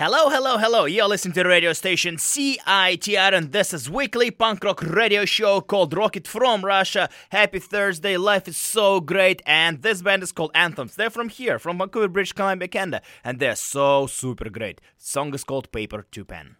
[0.00, 0.86] Hello, hello, hello.
[0.86, 5.60] You're listening to the radio station CITR, and this is weekly punk rock radio show
[5.60, 7.10] called Rocket from Russia.
[7.28, 8.16] Happy Thursday.
[8.16, 10.94] Life is so great, and this band is called Aanthems.
[10.94, 14.80] They're from here, from Vancouver, British Columbia, Canada, and they're so super great.
[14.96, 16.56] Song is called Paper to Pen.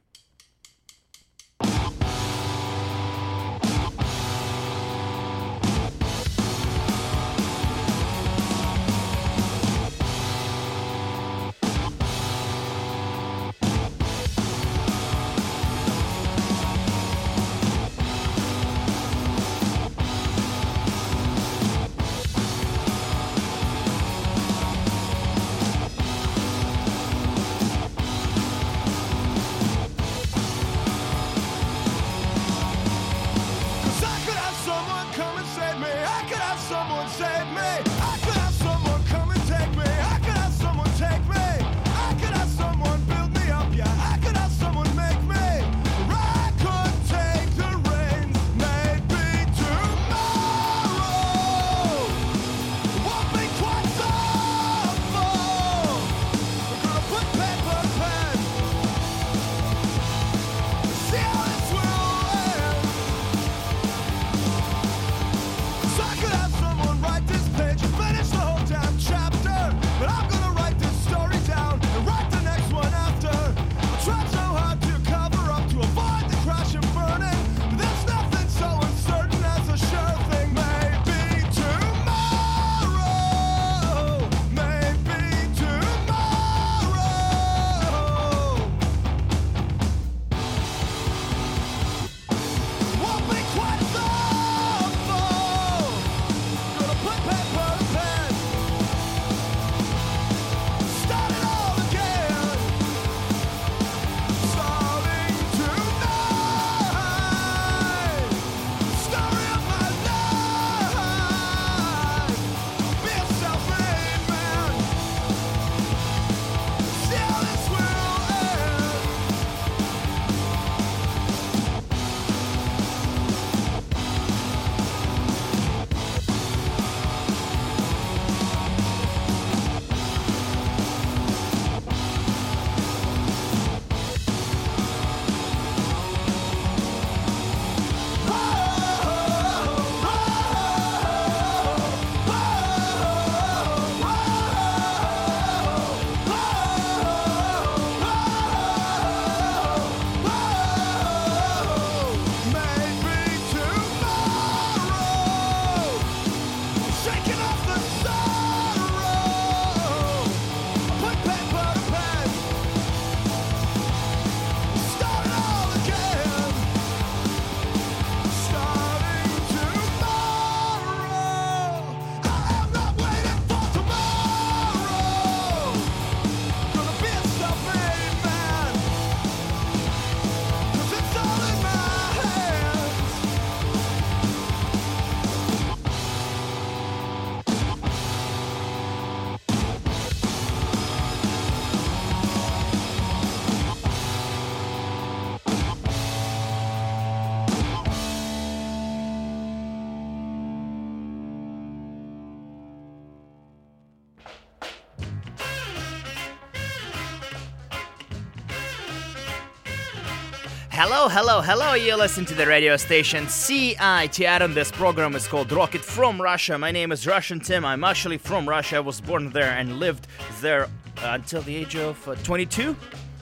[210.83, 211.75] Hello, hello, hello.
[211.75, 216.57] You listen to the radio station CITR, and this program is called Rocket from Russia.
[216.57, 217.67] My name is Russian Tim.
[217.67, 218.77] I'm actually from Russia.
[218.77, 220.07] I was born there and lived
[220.41, 220.69] there
[221.03, 222.75] until the age of uh, 22,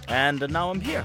[0.07, 1.05] and now I'm here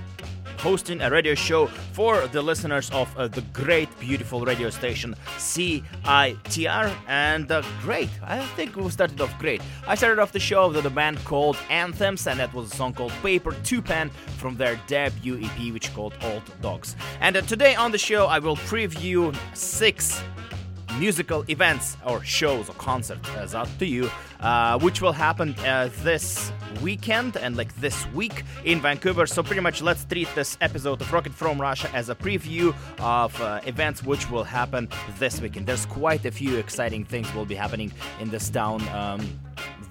[0.60, 6.94] hosting a radio show for the listeners of uh, the great, beautiful radio station CITR.
[7.08, 9.62] And uh, great, I think we started off great.
[9.88, 12.94] I started off the show with a band called Aanthems, and that was a song
[12.94, 16.96] called Paper to Pen from their debut EP, which called Old Dogs.
[17.22, 20.22] And uh, today on the show, I will preview six
[21.00, 24.10] musical events or shows or concerts, as up to you,
[24.44, 26.52] uh, which will happen uh, this
[26.82, 29.26] weekend and like this week in Vancouver.
[29.26, 33.40] So pretty much let's treat this episode of Rocket from Russia as a preview of
[33.42, 35.66] uh, events which will happen this weekend.
[35.66, 38.88] There's quite a few exciting things will be happening in this town.
[38.90, 39.40] Um,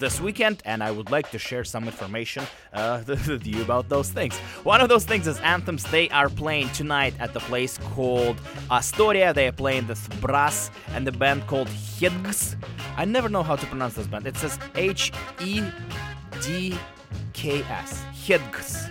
[0.02, 4.10] this weekend, and I would like to share some information uh, with you about those
[4.10, 4.36] things.
[4.64, 5.88] One of those things is Aanthems.
[5.92, 8.36] They are playing tonight at the place called
[8.68, 9.32] Astoria.
[9.32, 11.68] They are playing this brass and the band called
[12.00, 12.56] Hedgs.
[12.96, 14.26] I never know how to pronounce this band.
[14.26, 15.62] It says H E
[16.42, 16.76] D
[17.32, 18.02] K S.
[18.26, 18.90] Hedgs.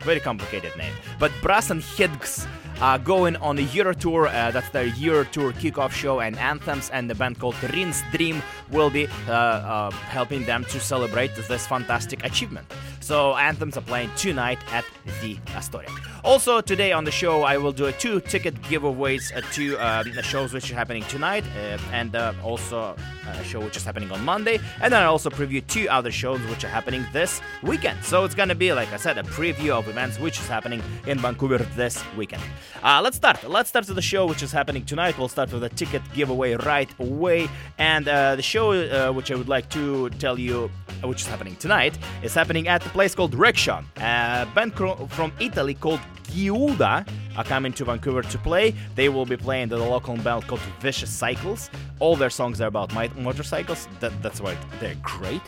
[0.00, 0.94] Very complicated name.
[1.18, 2.46] But Brass and Hedgs
[2.82, 4.26] uh, going on a Euro tour.
[4.26, 8.42] Uh, that's their Euro tour kickoff show, and Aanthems and the band called Rins Dream
[8.70, 12.66] will be uh, uh, helping them to celebrate this fantastic achievement.
[13.00, 14.84] So Aanthems are playing tonight at
[15.22, 16.11] the Astoria.
[16.24, 20.12] Also today on the show, I will do a two ticket giveaways uh, to um,
[20.22, 22.14] shows which are happening tonight, uh, and
[22.44, 22.94] also
[23.28, 26.40] a show which is happening on Monday, and then I also preview two other shows
[26.42, 28.04] which are happening this weekend.
[28.04, 31.18] So it's gonna be, like I said, a preview of events which is happening in
[31.18, 32.42] Vancouver this weekend.
[32.84, 33.42] Uh, let's start.
[33.48, 35.18] Let's start with the show which is happening tonight.
[35.18, 37.48] We'll start with a ticket giveaway right away,
[37.78, 40.70] and uh, the show uh, which I would like to tell you
[41.02, 44.74] uh, which is happening tonight is happening at the place called Rickshaw, a band
[45.10, 46.00] from Italy called
[46.32, 47.06] Giuda
[47.36, 48.74] are coming to Vancouver to play.
[48.94, 51.70] They will be playing the local band called Vicious Cycles.
[51.98, 53.88] All their songs are about motorcycles.
[54.00, 55.40] That, that's why they're great.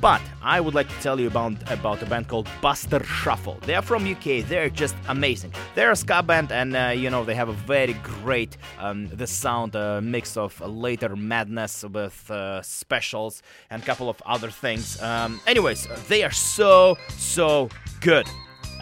[0.00, 3.58] But I would like to tell you about, about a band called Buster Shuffle.
[3.62, 4.44] They are from UK.
[4.46, 5.52] They're just amazing.
[5.74, 9.26] They're a ska band, and uh, you know they have a very great um, the
[9.26, 15.00] sound uh, mix of later madness with uh, specials and a couple of other things.
[15.00, 17.68] Um, anyways, they are so so
[18.00, 18.26] good.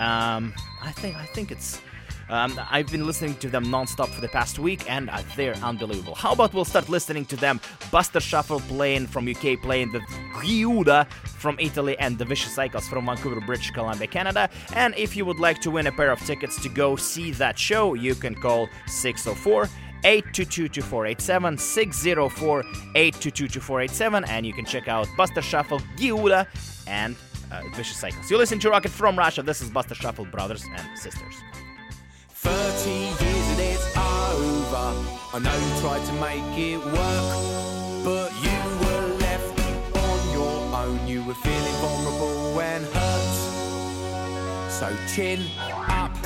[0.00, 1.80] Um, I think I think it's.
[2.30, 6.14] Um, I've been listening to them non-stop for the past week, and uh, they're unbelievable.
[6.14, 7.60] How about we'll start listening to them?
[7.90, 9.98] Buster Shuffle playing from UK, playing the
[10.38, 14.48] Giuda from Italy, and the Vicious Cycles from Vancouver, British Columbia, Canada.
[14.74, 17.58] And if you would like to win a pair of tickets to go see that
[17.58, 19.68] show, you can call 604
[20.04, 22.62] 822-2487,
[22.94, 26.46] 604-822-2487, and you can check out Buster Shuffle, Giuda,
[26.86, 27.16] and
[27.50, 28.30] uh, Vicious Cycles.
[28.30, 29.42] You listen to Rocket from Russia.
[29.42, 31.34] This is Buster Shuffle, brothers and sisters.
[32.30, 34.94] 30 years and it's over.
[35.32, 41.06] I know you tried to make it work, but you were left on your own.
[41.06, 44.70] You were feeling vulnerable and hurt.
[44.70, 46.16] So chin up.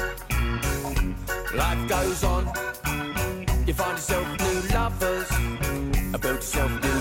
[1.54, 2.46] Life goes on.
[3.66, 5.28] You find yourself new lovers,
[6.20, 6.93] build yourself new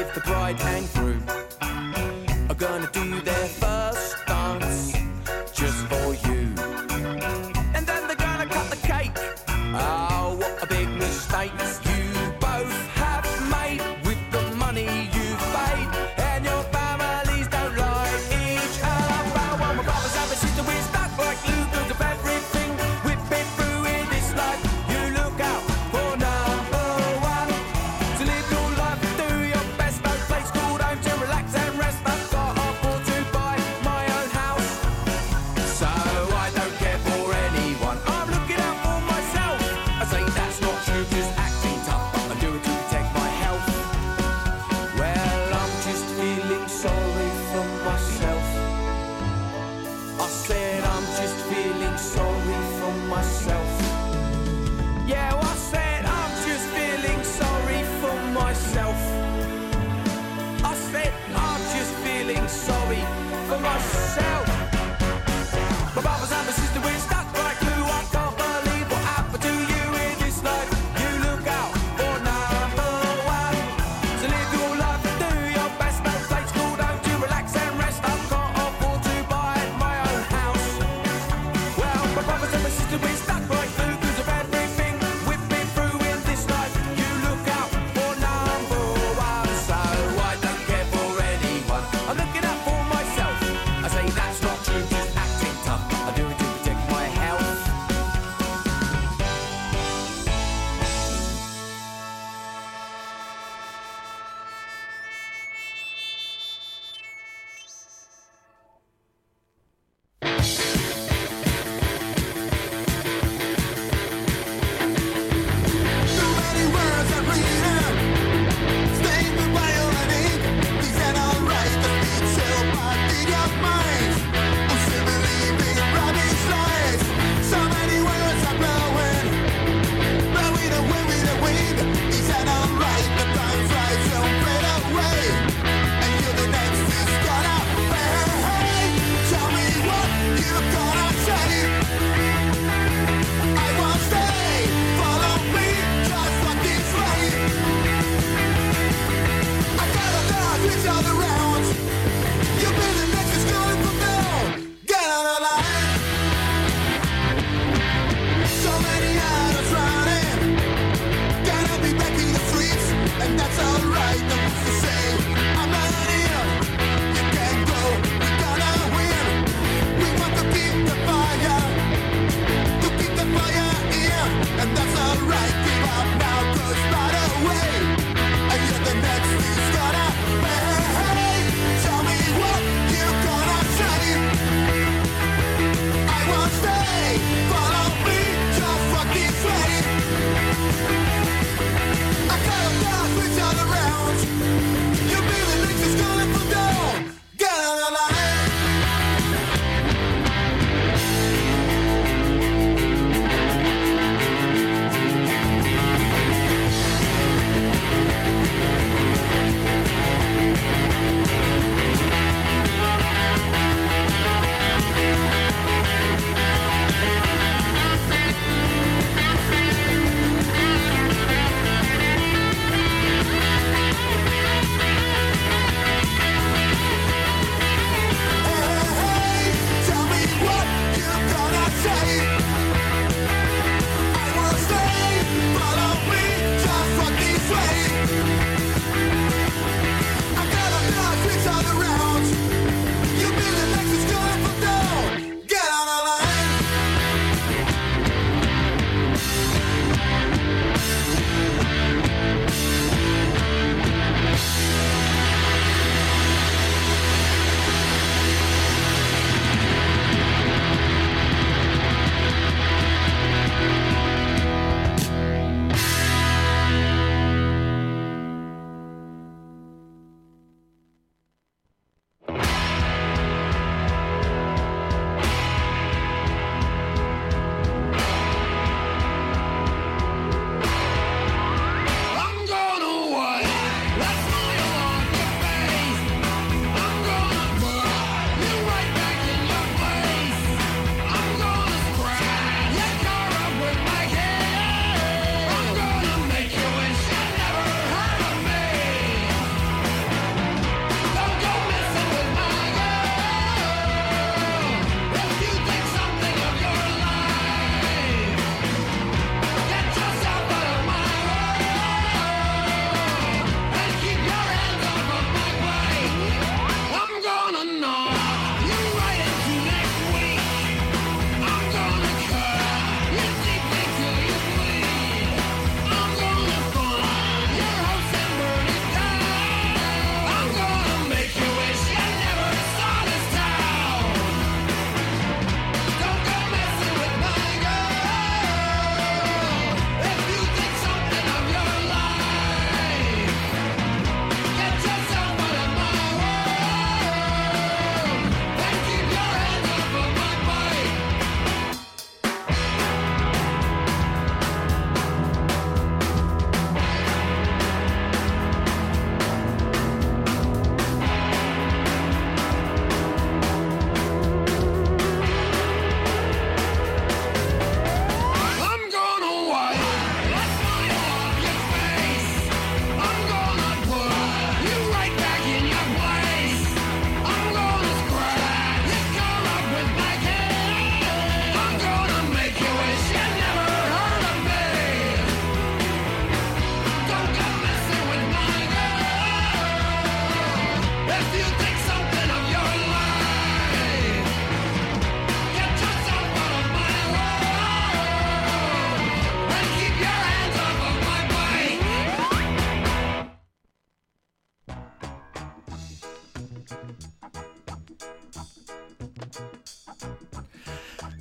[0.00, 1.39] give the bride and groom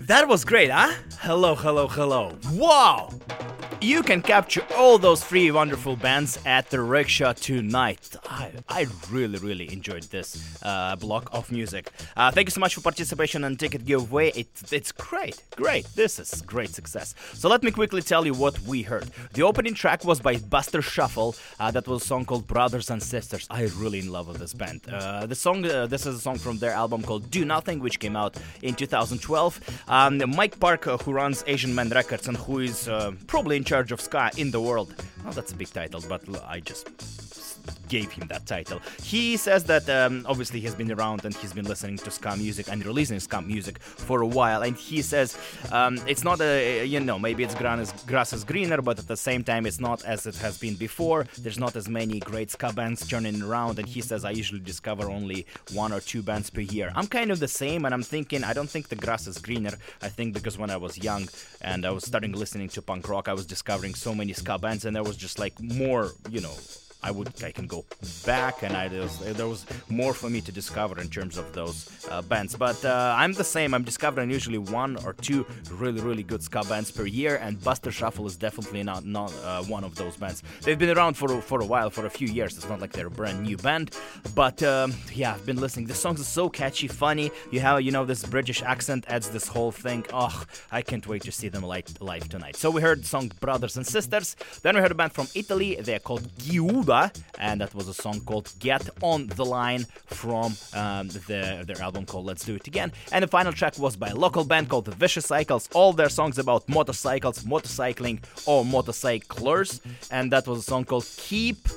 [0.09, 0.91] That was great, huh?
[1.19, 2.35] Hello, hello, hello.
[2.53, 3.11] Wow!
[3.81, 8.13] You can capture all those three wonderful bands at the rickshaw tonight.
[8.29, 11.89] I, I really, really enjoyed this uh, block of music.
[12.17, 14.31] Uh, thank you so much for participation and ticket giveaway.
[14.31, 15.85] It, it's great, great.
[15.95, 17.15] This is great success.
[17.33, 19.11] So let me quickly tell you what we heard.
[19.31, 21.37] The opening track was by Buster Shuffle.
[21.57, 23.47] Uh, that was a song called Brothers and Sisters.
[23.49, 24.81] I really in love with this band.
[24.91, 27.99] Uh, the song, uh, this is a song from their album called Do Nothing, which
[28.01, 29.81] came out in 2012.
[29.87, 33.91] Um, Mike Parker, who runs Asian Man Records and who is uh, probably in charge
[33.91, 34.95] of ska in the world.
[35.27, 36.89] Oh, that's a big title, but I just
[37.87, 38.79] gave him that title.
[39.03, 42.67] He says that um, obviously he's been around and he's been listening to ska music
[42.71, 45.37] and releasing ska music for a while, and he says
[45.71, 49.17] um, it's not a you know maybe it's grass, grass is greener, but at the
[49.17, 51.25] same time it's not as it has been before.
[51.37, 55.09] There's not as many great ska bands turning around, and he says I usually discover
[55.09, 56.91] only one or two bands per year.
[56.95, 59.73] I'm kind of the same, and I'm thinking I don't think the grass is greener.
[60.01, 61.27] I think because when I was young
[61.61, 64.85] and I was starting listening to punk rock, I was discovering so many ska bands,
[64.85, 66.55] and there was just like more you know
[67.01, 67.85] I would I can go
[68.25, 72.21] back and I there was more for me to discover in terms of those uh,
[72.21, 72.55] bands.
[72.55, 73.73] But uh, I'm the same.
[73.73, 77.91] I'm discovering usually one or two really really good ska bands per year, and Buster
[77.91, 80.43] Shuffle is definitely not not uh, one of those bands.
[80.61, 82.57] They've been around for for a while, for a few years.
[82.57, 83.95] It's not like they're a brand new band,
[84.35, 85.87] but um, yeah, I've been listening.
[85.87, 87.31] The songs are so catchy, funny.
[87.51, 90.05] You have you know this British accent adds this whole thing.
[90.13, 92.55] Oh, I can't wait to see them live, live tonight.
[92.55, 94.35] So we heard the song Brothers and Sisters.
[94.63, 95.77] Then we heard a band from Italy.
[95.79, 96.23] They're called
[97.37, 102.05] And that was a song called Get on the Line from um, the, their album
[102.05, 102.91] called Let's Do It Again.
[103.11, 106.09] And the final track was by a local band called The Vicious Cycles, all their
[106.09, 109.81] songs about motorcycles, motorcycling, or motorcyclers,
[110.11, 111.67] and that was a song called Keep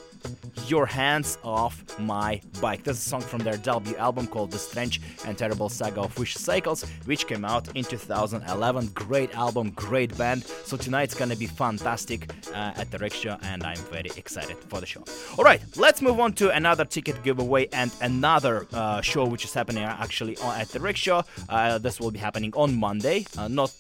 [0.67, 2.85] your Hands Off My Bike.
[2.85, 6.15] This is a song from their debut album called The Strange and Terrible Saga of
[6.15, 8.87] Vicious Cycles, which came out in 2011.
[8.95, 10.45] Great album, great band.
[10.65, 14.87] So tonight's gonna be fantastic uh, at the rickshaw, and I'm very excited for the
[14.87, 15.05] show.
[15.37, 19.53] All right, let's move on to another ticket giveaway and another uh, show which is
[19.53, 21.23] happening actually at the rickshaw.
[21.49, 23.27] Uh, this will be happening on Monday.
[23.37, 23.75] Uh, not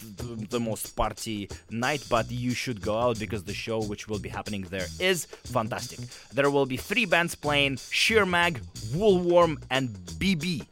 [0.50, 4.28] the most party night, but you should go out because the show which will be
[4.28, 6.00] happening there is fantastic.
[6.34, 8.61] There will be three bands playing: Sheer Mag,
[8.94, 10.66] Woolworm, and BB.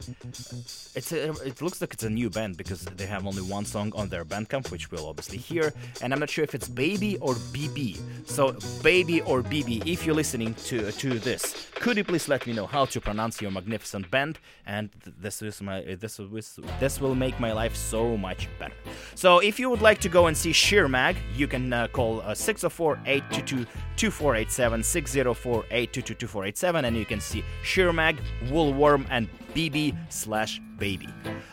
[0.97, 3.93] It's a, it looks like it's a new band because they have only one song
[3.95, 7.35] on their Bandcamp, which we'll obviously hear, and I'm not sure if it's Baby or
[7.35, 8.01] BB.
[8.27, 12.53] So Baby or BB, if you're listening to to this, could you please let me
[12.53, 14.39] know how to pronounce your magnificent band?
[14.67, 18.75] And this is my this is this will make my life so much better.
[19.15, 22.21] So if you would like to go and see Sheer Mag, you can uh, call
[22.21, 29.29] uh, 604 822 2487 604 822 2487 and you can see Sheer Mag, Woolworm, and
[29.55, 31.09] BB slash baby.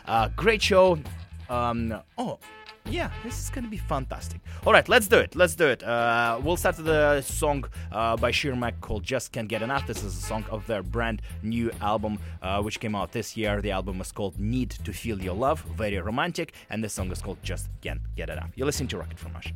[0.06, 0.98] Uh, great show.
[1.48, 2.38] Um, oh,
[2.90, 4.40] yeah, this is gonna be fantastic.
[4.64, 5.36] All right, let's do it.
[5.36, 5.82] Let's do it.
[5.82, 9.86] Uh, we'll start with a song uh, by Sheer Mag called "Just Can't Get Enough."
[9.86, 13.60] This is a song of their brand new album, uh, which came out this year.
[13.60, 17.20] The album is called "Need to Feel Your Love," very romantic, and this song is
[17.20, 19.52] called "Just Can't Get Enough." You're listening to Rocket from Russia.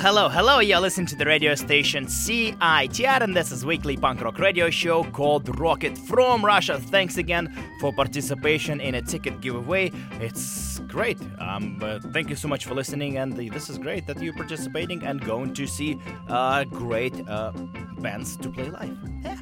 [0.00, 0.60] Hello, hello.
[0.60, 5.04] You're listening to the radio station CITR, and this is weekly punk rock radio show
[5.04, 6.80] called Rocket from Russia.
[6.80, 9.92] Thanks again for participation in a ticket giveaway.
[10.12, 11.18] It's great.
[11.38, 14.32] Um, uh, thank you so much for listening, and the, this is great that you're
[14.32, 17.52] participating and going to see uh, great uh,
[17.98, 18.96] bands to play live.
[19.22, 19.36] Yeah,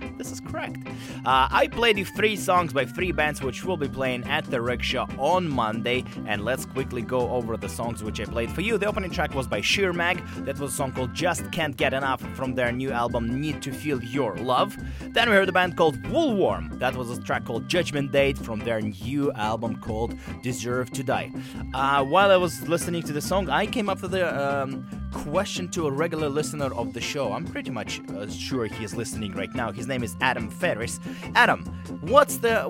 [0.58, 0.88] correct.
[1.24, 4.60] Uh, I played you three songs by three bands which will be playing at the
[4.60, 8.78] Rickshaw on Monday, and let's quickly go over the songs which I played for you.
[8.78, 10.24] The opening track was by Sheer Mag.
[10.38, 13.72] That was a song called Just Can't Get Enough from their new album Need to
[13.72, 14.76] Feel Your Love.
[15.00, 16.78] Then we heard a band called Woolworm.
[16.78, 21.30] That was a track called Judgment Day from their new album called Deserve to Die.
[21.74, 25.68] Uh, while I was listening to the song, I came up with the um, question
[25.68, 27.32] to a regular listener of the show.
[27.32, 29.72] I'm pretty much uh, sure he is listening right now.
[29.72, 31.00] His name is Adam Ferris.
[31.34, 31.64] Adam,
[32.00, 32.62] what's the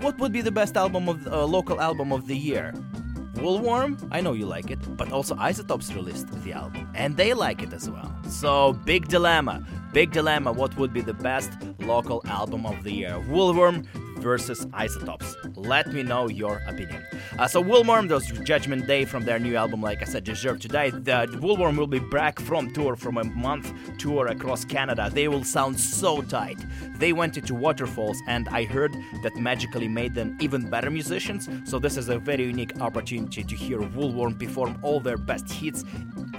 [0.00, 2.72] what would be the best album of uh, local album of the year?
[3.34, 7.62] Woolworm, I know you like it, but also Isotopes released the album, and they like
[7.62, 8.14] it as well.
[8.28, 9.66] So, big dilemma.
[9.92, 13.22] Big dilemma what would be the best local album of the year?
[13.28, 13.86] Woolworm
[14.18, 15.36] versus Isotopes.
[15.56, 17.04] Let me know your opinion.
[17.38, 20.68] Uh, so Woolworm does Judgment Day from their new album, like I said, Deserve to
[20.68, 20.90] Die.
[20.90, 25.10] The Woolworm will be back from tour from a month tour across Canada.
[25.12, 26.58] They will sound so tight.
[26.98, 31.48] They went into Waterfalls, and I heard that magically made them even better musicians.
[31.64, 35.84] So this is a very unique opportunity to hear Woolworm perform all their best hits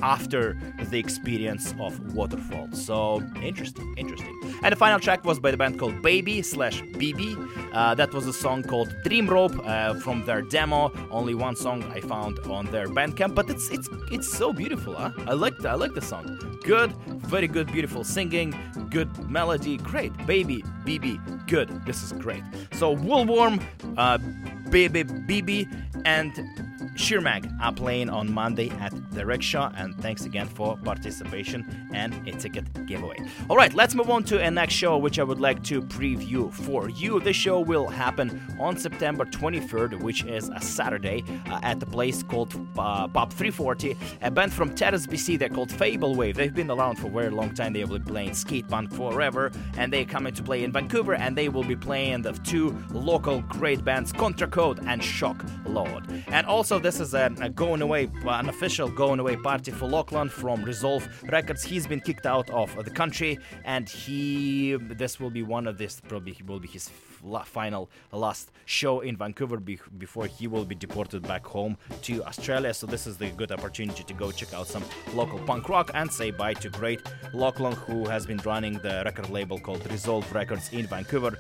[0.02, 0.58] after
[0.92, 2.70] the experience of Waterfall.
[2.74, 4.34] So interesting, interesting.
[4.64, 7.24] And the final track was by the band called Baby slash BB.
[7.74, 10.75] Uh, that was a song called Dream Rope uh, from their demo.
[11.12, 14.94] Only one song I found on their Bandcamp, but it's it's it's so beautiful.
[14.94, 15.12] Huh?
[15.32, 16.26] I like the, I like the song.
[16.64, 16.92] Good,
[17.34, 18.54] very good, beautiful singing,
[18.90, 20.12] good melody, great.
[20.26, 21.70] Baby, BB, good.
[21.86, 22.44] This is great.
[22.74, 23.56] So Woolworm,
[23.98, 24.18] uh,
[24.70, 25.52] Baby, BB,
[26.06, 26.32] and
[26.96, 32.28] Sheer Mag are playing on Monday at the Rickshaw, and thanks again for participation and
[32.28, 33.18] a ticket giveaway.
[33.50, 36.52] All right, let's move on to a next show, which I would like to preview
[36.54, 37.20] for you.
[37.20, 42.24] The show will happen on September 23rd, which is a Saturday, uh, at the place
[42.24, 43.98] called uh, Pub 340.
[44.22, 46.34] A band from Terrace, BC, they're called Fableway.
[46.36, 47.74] They've been around for a very long time.
[47.74, 51.38] They have been playing skate punk forever, and they coming to play in Vancouver, and
[51.38, 56.04] they will be playing the two local great bands, Contra Code and Shock Lord.
[56.28, 59.88] And also, this is a, a going away, uh, an official going away party for
[59.88, 61.64] Lachlan from Resolve Records.
[61.64, 66.02] He's been kicked out of the country, and he this will be one of this
[66.08, 66.90] probably will be his
[67.46, 72.74] final last show in Vancouver be- before he will be deported back home to Australia.
[72.74, 74.84] So this is the good opportunity to go check out some
[75.14, 77.02] local punk rock and say bye to great
[77.34, 81.38] Lachlan, who has been running the record label called Resolve Records in Vancouver.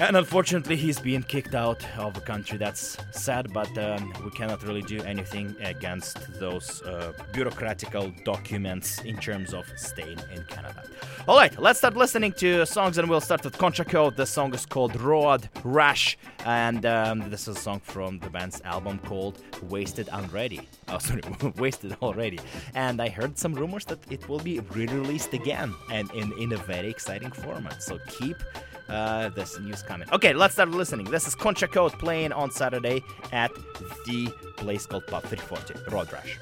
[0.00, 2.58] And unfortunately, he's being kicked out of the country.
[2.58, 9.16] That's sad, but um, we cannot really do anything against those uh, bureaucratical documents in
[9.18, 10.82] terms of staying in Canada.
[11.28, 14.16] All right, let's start listening to songs, and we'll start with Contra Code.
[14.16, 18.60] The song is called Road Rash, and um, this is a song from the band's
[18.62, 20.68] album called Wasted Already.
[20.88, 21.22] Oh, sorry,
[21.56, 22.40] Wasted Already.
[22.74, 26.56] And I heard some rumors that it will be re-released again, and in, in a
[26.56, 27.82] very exciting format.
[27.82, 28.36] So keep
[28.88, 30.08] uh, this news coming.
[30.10, 31.10] Okay, let's start listening.
[31.10, 33.52] This is Contra Code playing on Saturday at
[34.06, 36.38] the place called Pub 340, Road Rash.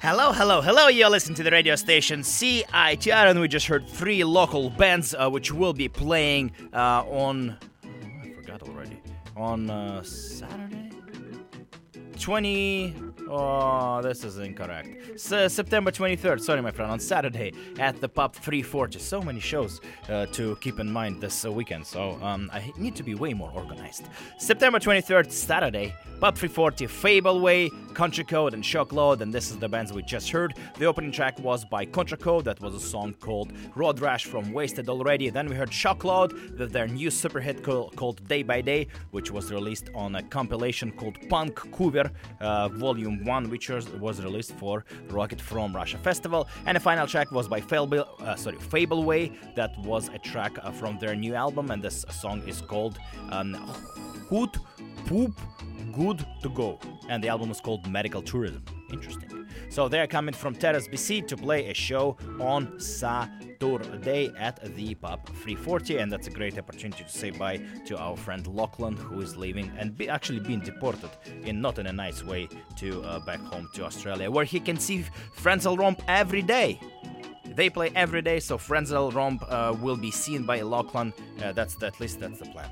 [0.00, 0.62] Hello, hello.
[0.62, 0.88] Hello.
[0.88, 5.28] You're listening to the radio station CITR, and we just heard three local bands uh,
[5.28, 7.58] which will be playing uh, on.
[7.84, 9.02] I forgot already.
[9.36, 10.92] On uh, Saturday?
[12.18, 13.05] 20.
[13.28, 14.88] Oh, this is incorrect.
[15.14, 19.00] S- September 23rd, sorry, my friend, on Saturday at the Pub 340.
[19.00, 22.94] So many shows uh, to keep in mind this uh, weekend, so um, I need
[22.96, 24.04] to be way more organized.
[24.38, 29.68] September 23rd, Saturday, Pub 340, Fable Way, Contra Code, and Shockload, and this is the
[29.68, 30.54] bands we just heard.
[30.78, 34.52] The opening track was by Contra Code, that was a song called Road Rash from
[34.52, 35.30] Wasted Already.
[35.30, 39.50] Then we heard Shockload with their new super hit called Day by Day, which was
[39.50, 42.10] released on a compilation called Punk Cover
[42.40, 46.48] uh, Volume Song 1, which was, was released for Rocket from Russia Festival.
[46.66, 49.32] And the final track was by Fable, uh, sorry, Fableway.
[49.54, 52.98] That was a track uh, from their new album, and this song is called
[53.30, 53.54] um,
[54.28, 54.56] Hoot
[55.06, 55.38] Poop
[55.92, 56.78] Good to Go.
[57.08, 58.64] And the album is called Medical Tourism.
[58.92, 59.45] Interesting.
[59.68, 65.26] So they're coming from Terrace BC to play a show on Saturday at the pub
[65.26, 69.36] 340, and that's a great opportunity to say bye to our friend Lachlan, who is
[69.36, 71.10] leaving and be actually being deported
[71.44, 74.78] in not in a nice way to uh, back home to Australia, where he can
[74.78, 75.04] see
[75.36, 76.80] Frenzal Rhomb every day.
[77.44, 81.12] They play every day, so Frenzal Rhomb uh, will be seen by Lachlan.
[81.42, 82.70] Uh, that's at least that's the plan.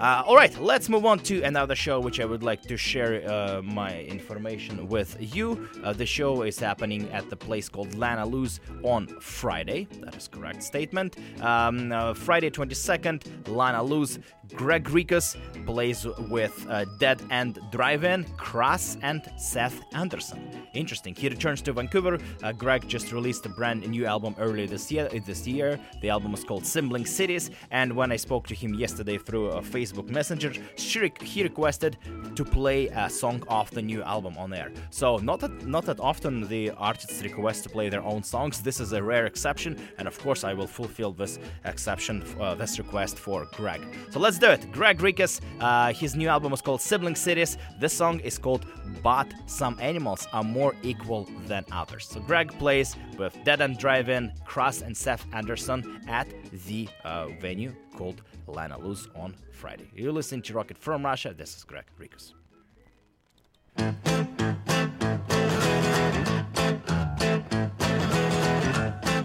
[0.00, 3.22] Uh, all right, let's move on to another show which I would like to share
[3.30, 5.68] uh, my information with you.
[5.84, 9.86] Uh, the show is happening at the place called Lanalou's on Friday.
[10.00, 11.16] That is correct statement.
[11.40, 14.18] Um, uh, Friday 22nd, Lanalou's.
[14.54, 20.40] Greg Rekus plays with uh, Dead End Drive-In, Cras, and Seth Anderson.
[20.74, 21.14] Interesting.
[21.14, 22.18] He returns to Vancouver.
[22.42, 25.08] Uh, Greg just released a brand new album earlier this year.
[25.24, 27.50] This year, the album is called Sibling Cities.
[27.70, 31.96] And when I spoke to him yesterday through a Facebook Messenger, he requested
[32.36, 34.70] to play a song off the new album on air.
[34.90, 38.62] So not that not that often the artists request to play their own songs.
[38.62, 42.78] This is a rare exception, and of course I will fulfill this exception, uh, this
[42.78, 43.82] request for Greg.
[44.10, 44.62] So let's do it.
[44.72, 47.58] Greg Rekus, uh, his new album is called Sibling Cities.
[47.80, 48.64] This song is called
[49.02, 52.04] But Some Animals Are More Equal Than Others.
[52.12, 56.28] So Greg plays with Dead End Drive-In, Cras and Seth Anderson at
[56.66, 59.90] the uh, venue called Lanalou's on Friday.
[59.94, 61.34] You're listening to Rocket from Russia.
[61.36, 62.32] This is Greg Rekus.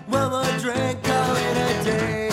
[0.08, 2.30] One more drink, it a day.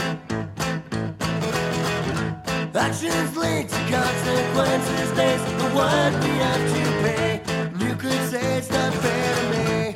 [2.95, 7.41] Actions lead to consequences based on what we have to pay.
[7.85, 9.95] You could say it's not fair to me.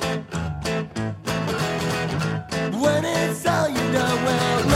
[2.81, 4.68] When it's all you know, well,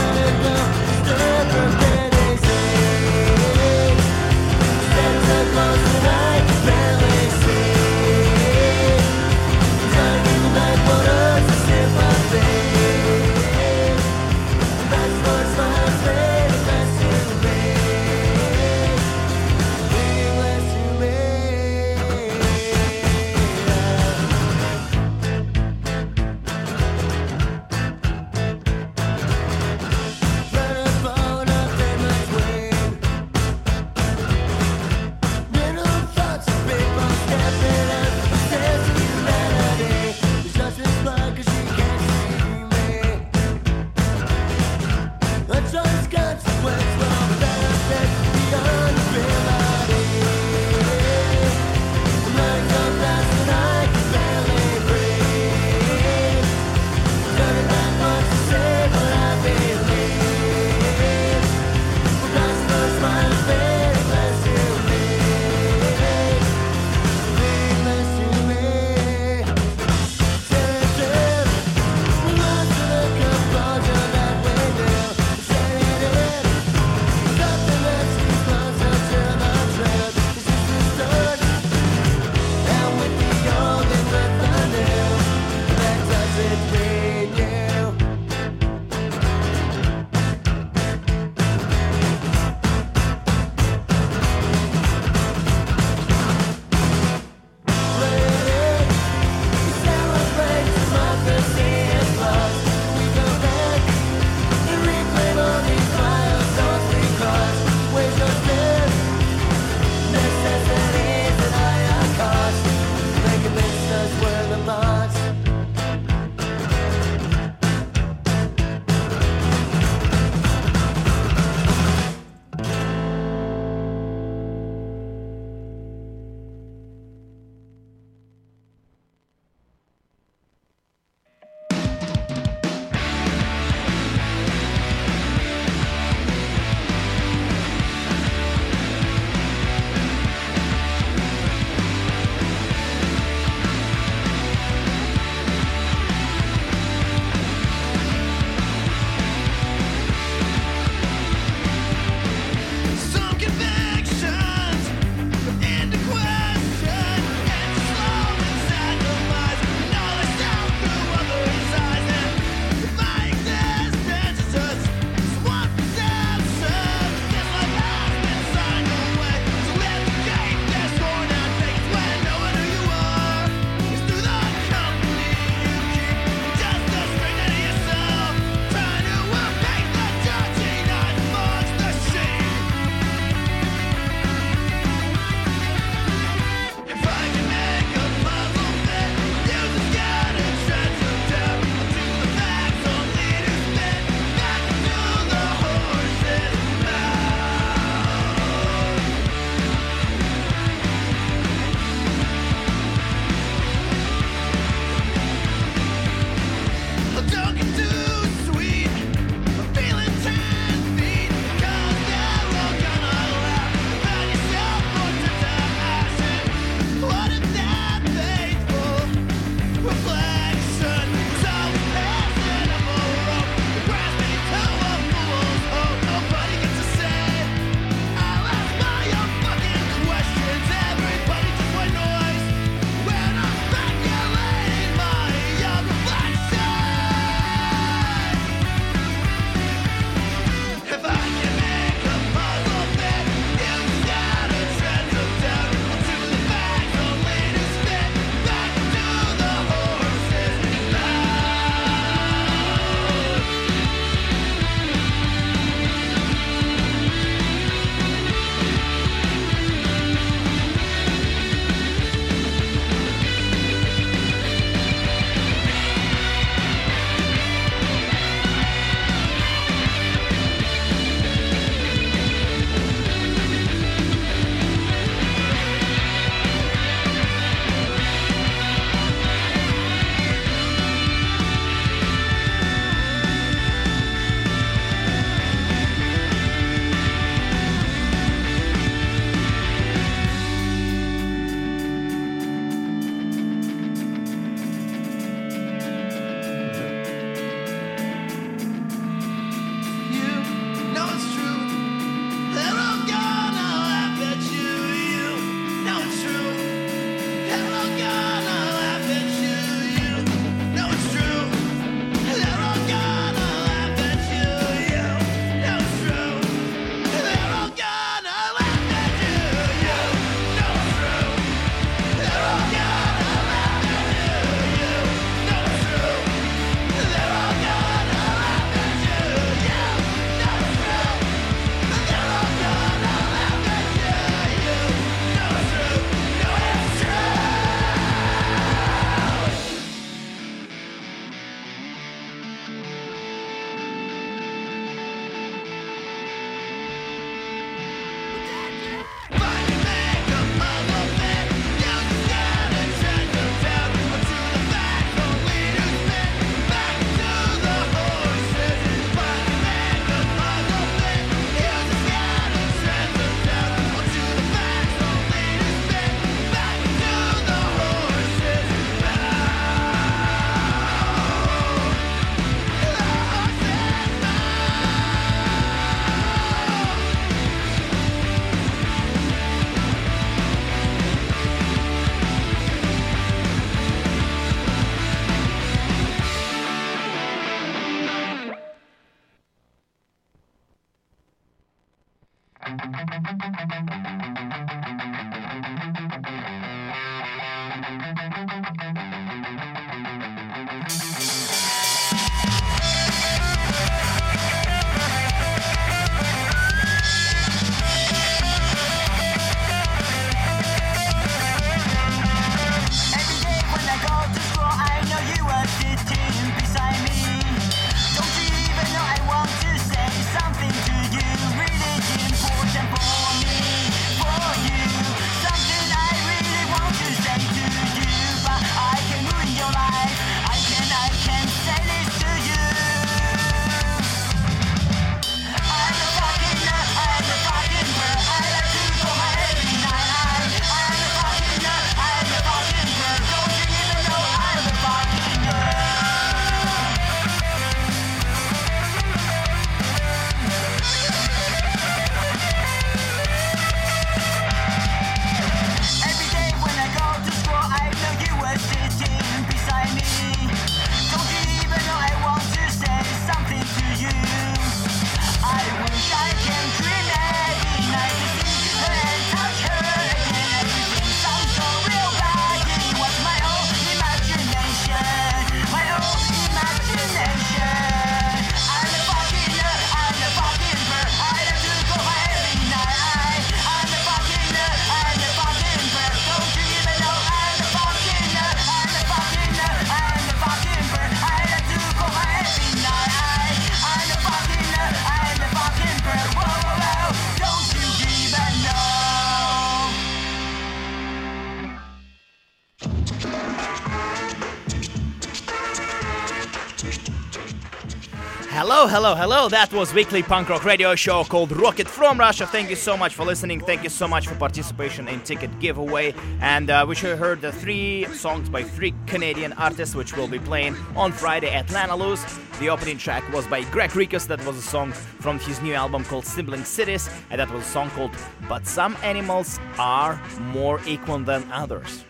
[508.93, 509.49] Hello, hello.
[509.49, 512.47] That was weekly punk rock radio show called Rocket from Russia.
[512.47, 513.59] Thank you so much for listening.
[513.59, 516.13] Thank you so much for participation in ticket giveaway.
[516.43, 520.39] And uh, we should heard the three songs by three Canadian artists, which will be
[520.39, 522.23] playing on Friday at Lanalou's.
[522.59, 524.27] The opening track was by Greg Rekus.
[524.27, 527.71] That was a song from his new album called Sibling Cities, and that was a
[527.71, 528.11] song called
[528.47, 532.05] "But Some Animals Are More Equal Than Others."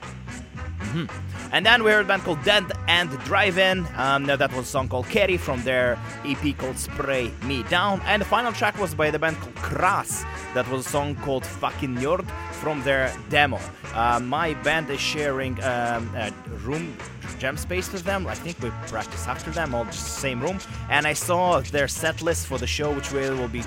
[1.53, 3.87] And then we heard a band called Dead End Drive-In.
[3.97, 8.01] Um, that was a song called Carrie from their EP called Spray Me Down.
[8.07, 10.25] And the final track was by the band called Cras.
[10.55, 13.59] That was a song called Fucking Nerd from their demo.
[13.93, 16.33] Uh, my band is sharing um, a
[16.65, 16.97] room
[17.39, 18.27] jam space with them.
[18.27, 20.59] I think we practice after them, all just the same room.
[20.89, 23.63] And I saw their set list for the show, which we will be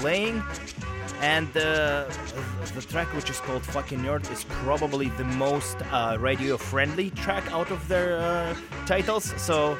[0.00, 0.42] playing
[1.20, 2.04] and uh,
[2.74, 7.50] the track which is called fucking nerd is probably the most uh, radio friendly track
[7.52, 8.54] out of their uh,
[8.86, 9.32] titles.
[9.36, 9.76] So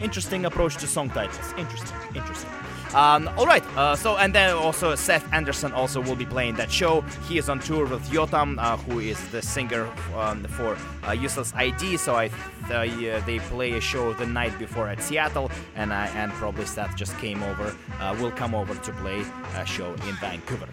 [0.00, 1.52] interesting approach to song titles.
[1.58, 2.50] Interesting interesting
[2.94, 6.70] um, all right uh, so and then also seth anderson also will be playing that
[6.70, 10.76] show he is on tour with yotam uh, who is the singer um, for
[11.06, 12.30] uh, useless id so i
[12.70, 16.96] uh, they play a show the night before at Seattle, and I and probably Seth
[16.96, 17.74] just came over.
[18.00, 19.24] Uh, will come over to play
[19.54, 20.68] a show in Vancouver.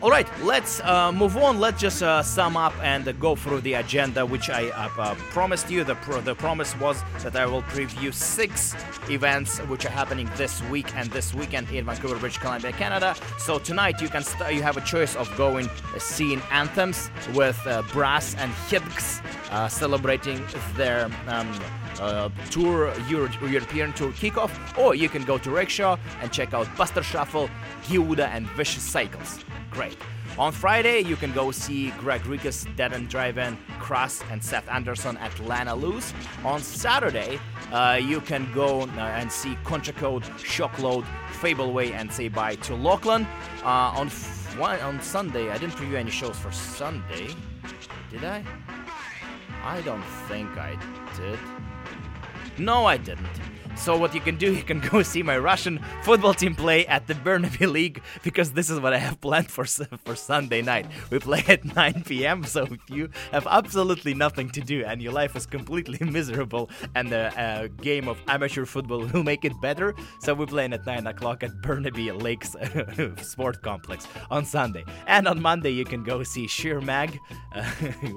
[0.00, 1.58] All right, let's uh, move on.
[1.58, 5.14] Let's just uh, sum up and uh, go through the agenda, which I uh, uh,
[5.30, 5.82] promised you.
[5.82, 5.94] The,
[6.24, 8.76] the promise was that I will preview six
[9.10, 13.16] events which are happening this week and this weekend in Vancouver, British Columbia, Canada.
[13.38, 17.58] So tonight you can st- you have a choice of going uh, seeing Aanthems with
[17.92, 19.20] Brass and Hidks
[19.50, 20.44] uh, celebrating
[20.76, 21.10] their.
[21.26, 21.52] Um,
[22.00, 26.68] uh, tour Euro- European tour kickoff, or you can go to Rickshaw and check out
[26.76, 27.50] Buster Shuffle,
[27.88, 29.40] Giuda, and Vicious Cycles.
[29.70, 29.96] Great.
[30.38, 35.16] On Friday, you can go see Greg Rekus, Dead End Drive-In, Cras, and Seth Anderson
[35.16, 36.14] at Lanalou's.
[36.44, 37.40] On Saturday,
[37.72, 41.04] uh, you can go uh, and see Contra Code, Shockload,
[41.40, 43.26] Fableway, and say bye to Lachlan.
[43.64, 47.28] Uh, on f- on Sunday, I didn't preview any shows for Sunday.
[48.10, 48.44] Did I?
[49.62, 50.76] I don't think I
[51.16, 51.38] did.
[52.58, 53.26] No, I didn't.
[53.78, 57.06] So what you can do, you can go see my Russian football team play at
[57.06, 60.86] the Burnaby League because this is what I have planned for for Sunday night.
[61.10, 62.44] We play at 9 p.m.
[62.44, 67.10] So if you have absolutely nothing to do and your life is completely miserable, and
[67.10, 71.06] the uh, game of amateur football will make it better, so we're playing at 9
[71.06, 72.56] o'clock at Burnaby Lakes
[73.22, 74.84] Sport Complex on Sunday.
[75.06, 77.18] And on Monday, you can go see Sheer Mag,
[77.54, 77.62] uh,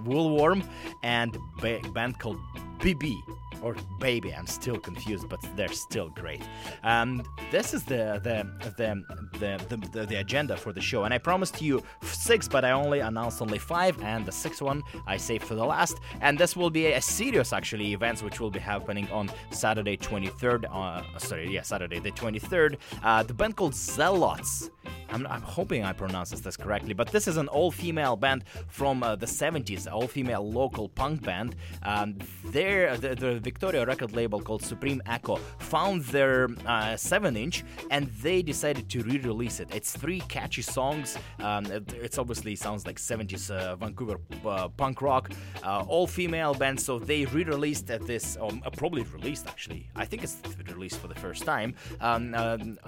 [0.05, 0.63] Woolworm,
[1.03, 2.39] and a band called
[2.79, 3.21] BB
[3.61, 4.33] or baby.
[4.33, 6.41] I'm still confused, but they're still great.
[6.83, 8.47] Um, this is the the,
[8.77, 9.03] the
[9.39, 12.99] the the the agenda for the show, and I promised you six, but I only
[12.99, 15.99] announced only five, and the sixth one I saved for the last.
[16.21, 20.65] And this will be a serious actually events which will be happening on Saturday 23rd.
[20.71, 22.77] Uh, sorry, yeah, Saturday the 23rd.
[23.03, 24.69] Uh, the band called Zellots
[25.09, 29.15] I'm, I'm hoping I pronounce this correctly, but this is an all-female band from uh,
[29.15, 31.55] the 70s, all-female local punk band.
[31.83, 38.07] Um, their the, the Victoria record label called Supreme Echo found their uh, seven-inch, and
[38.21, 39.69] they decided to re-release it.
[39.73, 41.17] It's three catchy songs.
[41.39, 45.31] Um, it it's obviously sounds like 70s uh, Vancouver uh, punk rock,
[45.63, 46.79] uh, all-female band.
[46.79, 49.89] So they re-released this, um, probably released actually.
[49.95, 50.37] I think it's
[50.67, 51.75] released for the first time.
[51.99, 52.31] Um,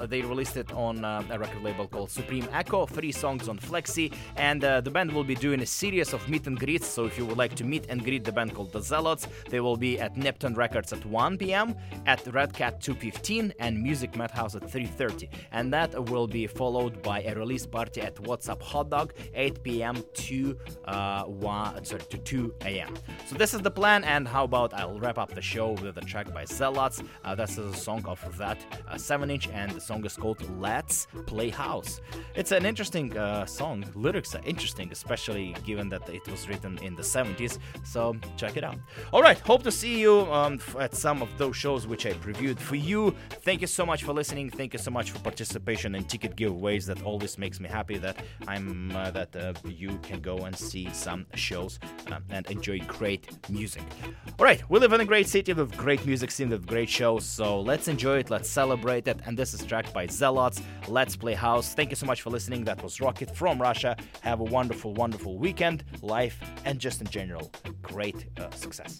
[0.07, 4.11] they released it on uh, a record label called Supreme Echo, three songs on Flexi,
[4.35, 6.87] and uh, the band will be doing a series of meet and greets.
[6.87, 9.59] So if you would like to meet and greet the band called the Zellots, they
[9.59, 11.75] will be at Neptune Records at 1 p.m.,
[12.07, 15.29] at Red Cat 2:15, and Music Madhouse at 3:30.
[15.51, 19.95] And that will be followed by a release party at WhatsApp Hot Dog 8 p.m.
[20.25, 22.93] to uh, 1, sorry to 2 a.m.
[23.27, 26.05] So this is the plan, and how about I'll wrap up the show with a
[26.11, 27.05] track by Zellots.
[27.23, 28.57] Uh, that's a song of that
[28.89, 31.72] uh, 7-inch, and the song is called Let's Play House.
[32.35, 33.85] It's an interesting uh, song.
[33.95, 37.59] Lyrics are interesting, especially given that it was written in the 70s.
[37.83, 38.77] So check it out.
[39.11, 42.59] All right, hope to see you um, at some of those shows which I previewed
[42.59, 43.15] for you.
[43.41, 44.49] Thank you so much for listening.
[44.49, 46.85] Thank you so much for participation in ticket giveaways.
[46.85, 48.17] That always makes me happy that
[48.47, 51.79] I'm uh, that uh, you can go and see some shows
[52.11, 53.83] um, and enjoy great music.
[54.39, 57.25] All right, we live in a great city with great music scene with great shows.
[57.25, 58.29] So let's enjoy it.
[58.29, 59.19] Let's celebrate it.
[59.25, 60.61] And this is tracked by Zellots.
[60.87, 61.62] Let's play house.
[61.69, 62.63] Thank you so much for listening.
[62.65, 63.95] That was Rocket from Russia.
[64.21, 67.51] Have a wonderful, wonderful weekend, life, and just in general,
[67.81, 68.99] great uh, success.